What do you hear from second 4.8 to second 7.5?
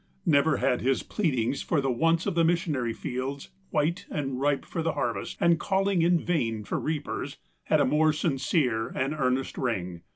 the harvest and calling in vain for rea^jers,